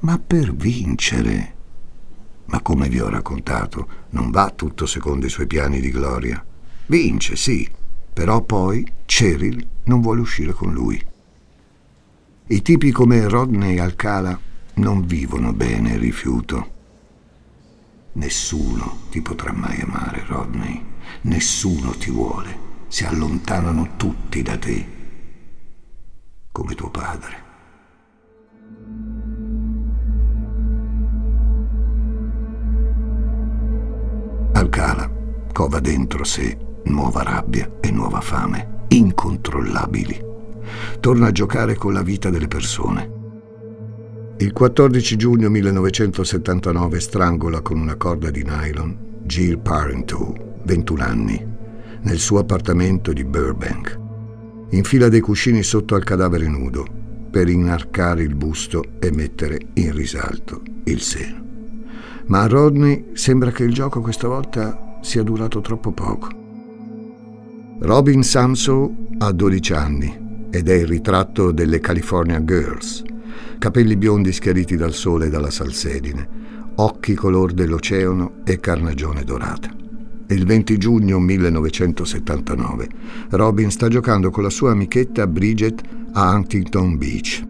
[0.00, 1.60] ma per vincere
[2.52, 6.44] ma come vi ho raccontato, non va tutto secondo i suoi piani di gloria.
[6.86, 7.66] Vince, sì,
[8.12, 11.02] però poi Cheryl non vuole uscire con lui.
[12.48, 14.38] I tipi come Rodney Alcala
[14.74, 16.70] non vivono bene il rifiuto.
[18.12, 20.84] Nessuno ti potrà mai amare, Rodney.
[21.22, 22.70] Nessuno ti vuole.
[22.88, 24.86] Si allontanano tutti da te,
[26.50, 27.50] come tuo padre.
[34.52, 35.10] Alcala
[35.52, 40.30] cova dentro sé nuova rabbia e nuova fame, incontrollabili.
[41.00, 43.21] Torna a giocare con la vita delle persone.
[44.42, 50.34] Il 14 giugno 1979 strangola con una corda di nylon Jill Parenteau,
[50.64, 51.46] 21 anni,
[52.00, 54.00] nel suo appartamento di Burbank.
[54.70, 56.84] Infila dei cuscini sotto al cadavere nudo
[57.30, 61.44] per inarcare il busto e mettere in risalto il seno.
[62.26, 66.28] Ma a Rodney sembra che il gioco questa volta sia durato troppo poco.
[67.78, 73.04] Robin Samso ha 12 anni ed è il ritratto delle California Girls.
[73.62, 79.72] Capelli biondi schiariti dal sole e dalla salsedine, occhi color dell'oceano e carnagione dorata.
[80.30, 82.88] il 20 giugno 1979,
[83.30, 87.40] Robin sta giocando con la sua amichetta Bridget a Huntington Beach.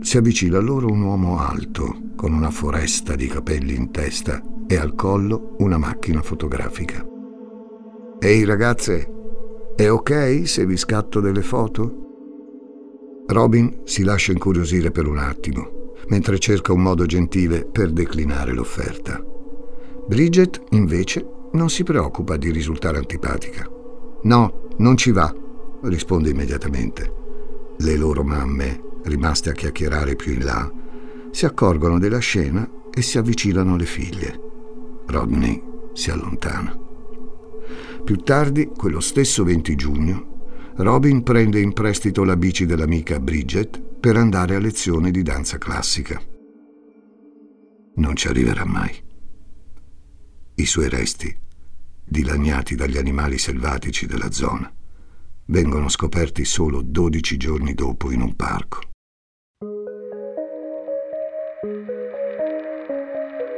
[0.00, 4.76] Si avvicina a loro un uomo alto, con una foresta di capelli in testa e
[4.76, 7.04] al collo una macchina fotografica.
[8.20, 9.12] Ehi ragazze,
[9.74, 12.07] è ok se vi scatto delle foto?
[13.30, 19.22] Robin si lascia incuriosire per un attimo, mentre cerca un modo gentile per declinare l'offerta.
[20.06, 23.68] Bridget, invece, non si preoccupa di risultare antipatica.
[24.22, 25.30] No, non ci va,
[25.82, 27.12] risponde immediatamente.
[27.76, 30.72] Le loro mamme, rimaste a chiacchierare più in là,
[31.30, 34.40] si accorgono della scena e si avvicinano alle figlie.
[35.06, 35.62] Rodney
[35.92, 36.74] si allontana.
[38.02, 40.37] Più tardi, quello stesso 20 giugno,
[40.80, 46.22] Robin prende in prestito la bici dell'amica Bridget per andare a lezione di danza classica.
[47.96, 48.96] Non ci arriverà mai.
[50.54, 51.36] I suoi resti,
[52.04, 54.72] dilaniati dagli animali selvatici della zona,
[55.46, 58.82] vengono scoperti solo 12 giorni dopo in un parco.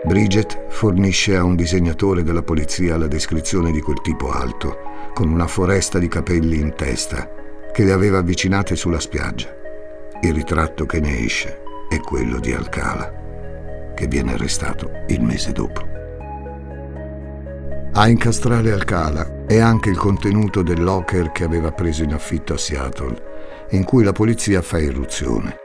[0.02, 4.78] Bridget fornisce a un disegnatore della polizia la descrizione di quel tipo alto,
[5.12, 7.30] con una foresta di capelli in testa,
[7.70, 9.54] che le aveva avvicinate sulla spiaggia.
[10.22, 15.86] Il ritratto che ne esce è quello di Alcala, che viene arrestato il mese dopo.
[17.92, 22.58] A incastrare Alcala è anche il contenuto del locker che aveva preso in affitto a
[22.58, 23.22] Seattle,
[23.70, 25.56] in cui la polizia fa irruzione.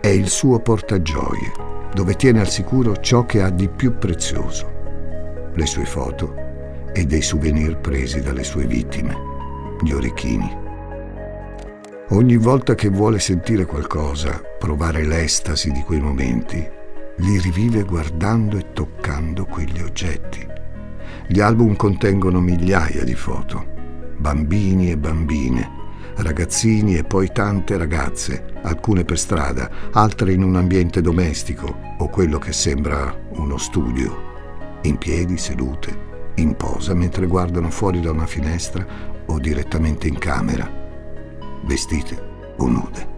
[0.00, 5.66] È il suo portagioie, dove tiene al sicuro ciò che ha di più prezioso, le
[5.66, 6.34] sue foto
[6.92, 9.16] e dei souvenir presi dalle sue vittime,
[9.82, 10.66] gli orecchini.
[12.10, 16.66] Ogni volta che vuole sentire qualcosa, provare l'estasi di quei momenti,
[17.16, 20.46] li rivive guardando e toccando quegli oggetti.
[21.26, 23.66] Gli album contengono migliaia di foto,
[24.16, 25.77] bambini e bambine,
[26.22, 32.38] ragazzini e poi tante ragazze, alcune per strada, altre in un ambiente domestico o quello
[32.38, 36.06] che sembra uno studio, in piedi, sedute,
[36.36, 38.86] in posa mentre guardano fuori da una finestra
[39.26, 40.68] o direttamente in camera,
[41.64, 43.16] vestite o nude.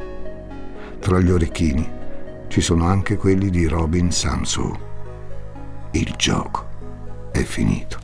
[0.98, 1.88] Tra gli orecchini
[2.48, 4.88] ci sono anche quelli di Robin Samso.
[5.92, 7.98] Il gioco è finito.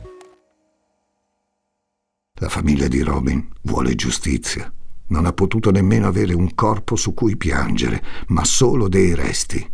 [2.39, 4.71] La famiglia di Robin vuole giustizia.
[5.07, 9.65] Non ha potuto nemmeno avere un corpo su cui piangere, ma solo dei resti.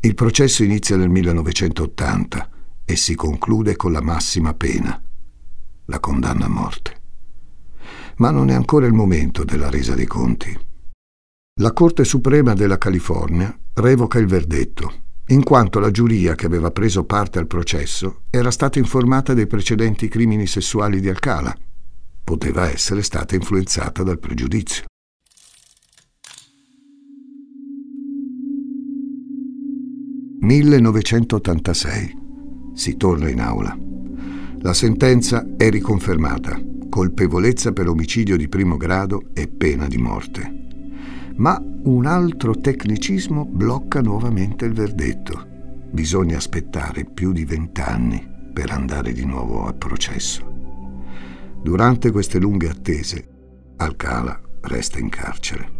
[0.00, 2.48] Il processo inizia nel 1980
[2.84, 5.00] e si conclude con la massima pena,
[5.84, 7.00] la condanna a morte.
[8.16, 10.58] Ma non è ancora il momento della resa dei conti.
[11.60, 17.04] La Corte Suprema della California revoca il verdetto in quanto la giuria che aveva preso
[17.04, 21.56] parte al processo era stata informata dei precedenti crimini sessuali di Alcala.
[22.30, 24.84] Poteva essere stata influenzata dal pregiudizio.
[30.40, 32.72] «1986.
[32.72, 33.76] Si torna in aula.
[34.60, 36.56] La sentenza è riconfermata.
[36.88, 40.58] Colpevolezza per omicidio di primo grado e pena di morte
[41.36, 45.46] ma un altro tecnicismo blocca nuovamente il verdetto.
[45.90, 48.22] Bisogna aspettare più di vent'anni
[48.52, 50.59] per andare di nuovo a processo.
[51.62, 53.28] Durante queste lunghe attese,
[53.76, 55.70] Alcala resta in carcere.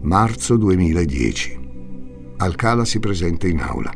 [0.00, 1.58] Marzo 2010.
[2.38, 3.92] Alcala si presenta in aula.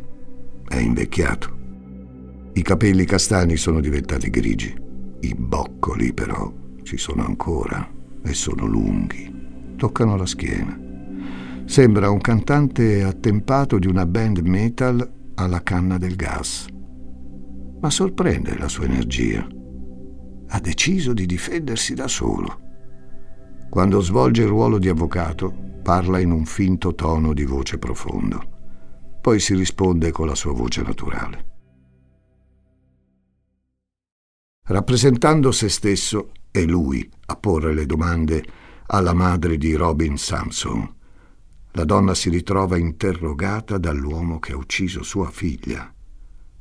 [0.68, 1.56] È invecchiato.
[2.52, 4.74] I capelli castani sono diventati grigi.
[5.20, 6.52] I boccoli, però,
[6.82, 7.90] ci sono ancora
[8.22, 10.78] e sono lunghi, toccano la schiena.
[11.64, 16.66] Sembra un cantante attempato di una band metal alla canna del gas.
[17.85, 19.47] Ma sorprende la sua energia.
[20.49, 22.59] Ha deciso di difendersi da solo.
[23.68, 29.18] Quando svolge il ruolo di avvocato, parla in un finto tono di voce profondo.
[29.20, 31.53] Poi si risponde con la sua voce naturale.
[34.66, 38.43] Rappresentando se stesso, è lui a porre le domande
[38.87, 40.91] alla madre di Robin Samson.
[41.72, 45.93] La donna si ritrova interrogata dall'uomo che ha ucciso sua figlia.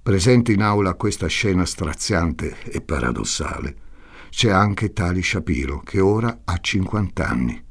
[0.04, 3.78] Presente in aula questa scena straziante e paradossale,
[4.30, 7.64] c'è anche Tali Shapiro, che ora ha 50 anni.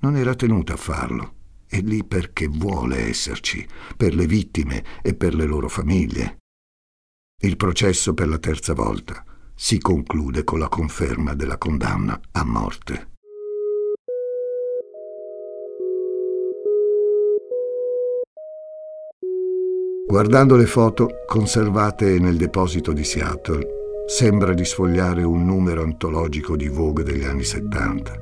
[0.00, 1.34] Non era tenuta a farlo.
[1.66, 3.66] È lì perché vuole esserci,
[3.96, 6.40] per le vittime e per le loro famiglie.
[7.40, 13.11] Il processo per la terza volta si conclude con la conferma della condanna a morte.
[20.12, 23.66] Guardando le foto conservate nel deposito di Seattle,
[24.06, 28.18] sembra di sfogliare un numero antologico di Vogue degli anni 70.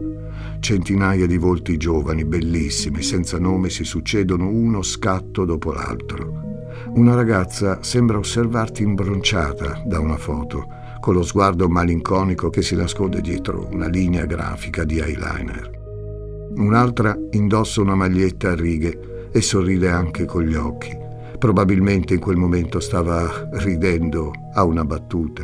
[0.61, 6.69] Centinaia di volti giovani, bellissimi, senza nome, si succedono uno scatto dopo l'altro.
[6.95, 10.67] Una ragazza sembra osservarti imbronciata da una foto,
[11.01, 16.53] con lo sguardo malinconico che si nasconde dietro una linea grafica di eyeliner.
[16.55, 21.09] Un'altra indossa una maglietta a righe e sorride anche con gli occhi.
[21.41, 25.43] Probabilmente in quel momento stava ridendo a una battuta.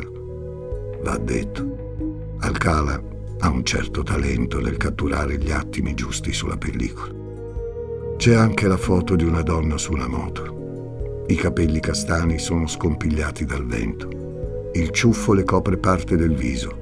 [1.01, 3.01] Va detto, Alcala
[3.39, 7.11] ha un certo talento nel catturare gli attimi giusti sulla pellicola.
[8.15, 11.23] C'è anche la foto di una donna su una moto.
[11.29, 14.69] I capelli castani sono scompigliati dal vento.
[14.73, 16.77] Il ciuffo le copre parte del viso.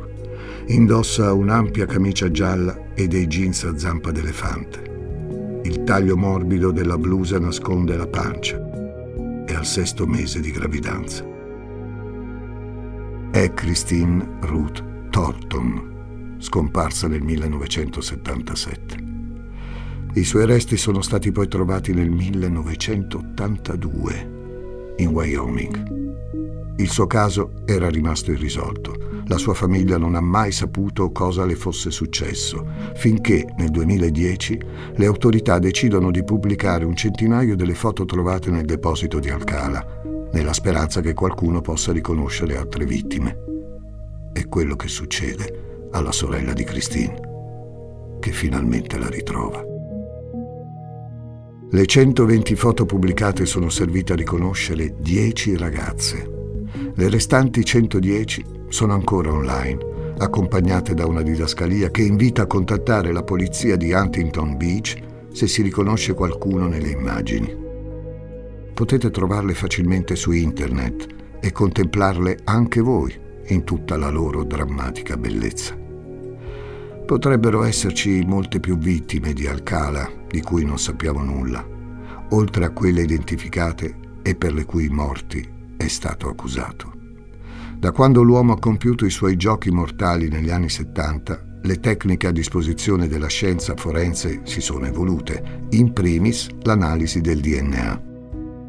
[0.67, 5.61] Indossa un'ampia camicia gialla e dei jeans a zampa d'elefante.
[5.63, 8.64] Il taglio morbido della blusa nasconde la pancia.
[9.55, 11.25] Al sesto mese di gravidanza.
[13.31, 19.03] È Christine Ruth Thornton, scomparsa nel 1977.
[20.15, 26.73] I suoi resti sono stati poi trovati nel 1982 in Wyoming.
[26.75, 29.04] Il suo caso era rimasto irrisolto.
[29.27, 32.63] La sua famiglia non ha mai saputo cosa le fosse successo,
[32.93, 34.59] finché nel 2010
[34.93, 39.83] le autorità decidono di pubblicare un centinaio delle foto trovate nel deposito di Alcala,
[40.31, 43.37] nella speranza che qualcuno possa riconoscere altre vittime.
[44.31, 47.19] È quello che succede alla sorella di Christine,
[48.19, 49.63] che finalmente la ritrova.
[51.71, 56.34] Le 120 foto pubblicate sono servite a riconoscere 10 ragazze
[56.97, 63.21] le restanti 110 sono ancora online, accompagnate da una didascalia che invita a contattare la
[63.21, 64.95] polizia di Huntington Beach
[65.33, 67.53] se si riconosce qualcuno nelle immagini.
[68.73, 71.07] Potete trovarle facilmente su internet
[71.41, 73.13] e contemplarle anche voi
[73.47, 75.77] in tutta la loro drammatica bellezza.
[77.05, 81.65] Potrebbero esserci molte più vittime di Alcala di cui non sappiamo nulla,
[82.29, 85.54] oltre a quelle identificate e per le cui morti
[85.85, 86.93] è stato accusato.
[87.77, 92.31] Da quando l'uomo ha compiuto i suoi giochi mortali negli anni 70, le tecniche a
[92.31, 98.13] disposizione della scienza forense si sono evolute, in primis l'analisi del DNA.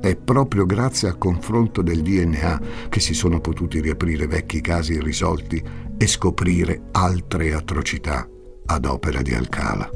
[0.00, 5.62] È proprio grazie al confronto del DNA che si sono potuti riaprire vecchi casi irrisolti
[5.96, 8.28] e scoprire altre atrocità
[8.66, 9.90] ad opera di Alcala.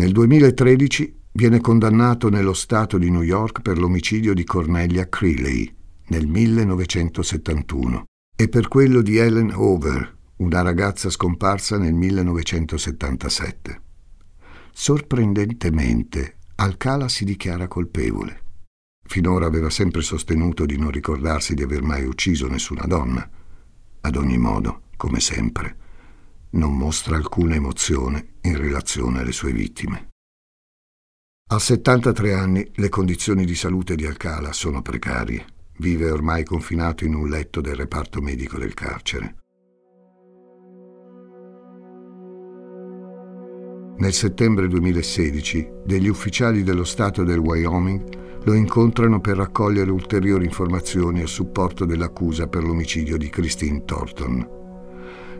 [0.00, 5.70] Nel 2013 viene condannato nello Stato di New York per l'omicidio di Cornelia Creeley
[6.06, 13.82] nel 1971 e per quello di Ellen Over, una ragazza scomparsa nel 1977.
[14.72, 18.40] Sorprendentemente, Alcala si dichiara colpevole.
[19.06, 23.28] Finora aveva sempre sostenuto di non ricordarsi di aver mai ucciso nessuna donna.
[24.00, 25.76] Ad ogni modo, come sempre,
[26.52, 30.08] non mostra alcuna emozione in relazione alle sue vittime.
[31.52, 35.44] A 73 anni le condizioni di salute di Alcala sono precarie.
[35.78, 39.36] Vive ormai confinato in un letto del reparto medico del carcere.
[43.96, 51.20] Nel settembre 2016 degli ufficiali dello Stato del Wyoming lo incontrano per raccogliere ulteriori informazioni
[51.20, 54.59] a supporto dell'accusa per l'omicidio di Christine Thornton.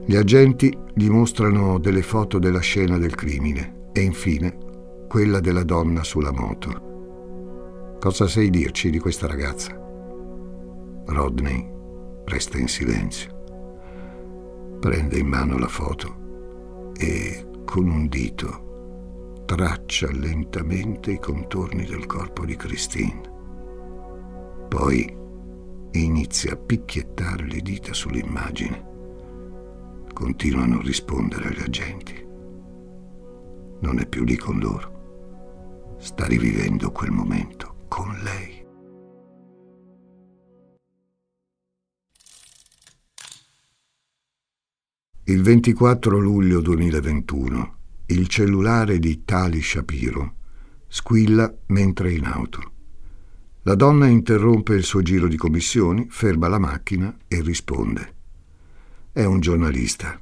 [0.06, 4.56] Gli agenti gli mostrano delle foto della scena del crimine e infine
[5.08, 7.98] quella della donna sulla moto.
[8.00, 9.72] Cosa sai dirci di questa ragazza?
[11.06, 11.70] Rodney
[12.24, 13.38] resta in silenzio.
[14.80, 18.68] Prende in mano la foto e con un dito
[19.44, 23.20] traccia lentamente i contorni del corpo di Christine.
[24.68, 25.16] Poi
[25.92, 28.89] inizia a picchiettare le dita sull'immagine
[30.20, 32.22] continua a non rispondere agli agenti.
[33.80, 35.96] Non è più lì con loro.
[35.98, 38.62] Sta rivivendo quel momento con lei.
[45.24, 50.34] Il 24 luglio 2021 il cellulare di Tali Shapiro
[50.86, 52.72] squilla mentre è in auto.
[53.62, 58.18] La donna interrompe il suo giro di commissioni, ferma la macchina e risponde.
[59.12, 60.20] È un giornalista.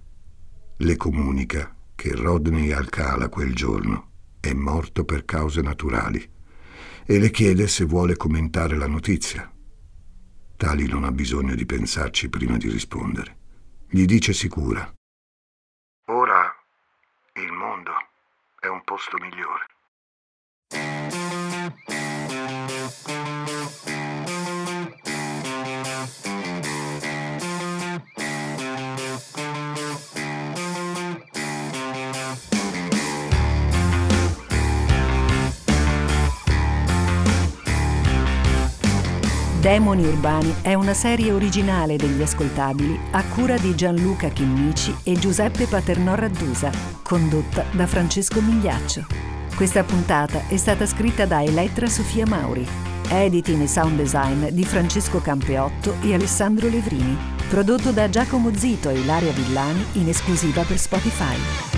[0.78, 4.10] Le comunica che Rodney Alcala quel giorno
[4.40, 6.30] è morto per cause naturali
[7.04, 9.50] e le chiede se vuole commentare la notizia.
[10.56, 13.36] Tali non ha bisogno di pensarci prima di rispondere.
[13.88, 14.92] Gli dice sicura.
[16.06, 16.58] Ora
[18.98, 19.66] posto migliore.
[39.68, 45.66] Demoni Urbani è una serie originale degli ascoltabili a cura di Gianluca Chinnici e Giuseppe
[45.66, 46.70] Paternò Raddusa,
[47.02, 49.04] condotta da Francesco Migliaccio.
[49.54, 52.66] Questa puntata è stata scritta da Elettra Sofia Mauri,
[53.10, 57.14] editing e sound design di Francesco Campeotto e Alessandro Levrini,
[57.50, 61.77] prodotto da Giacomo Zito e Ilaria Villani in esclusiva per Spotify.